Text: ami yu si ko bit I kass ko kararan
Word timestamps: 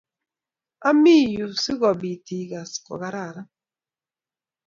ami 0.89 1.17
yu 1.35 1.47
si 1.61 1.73
ko 1.79 1.89
bit 2.01 2.25
I 2.39 2.41
kass 2.49 2.71
ko 2.85 2.93
kararan 3.01 3.47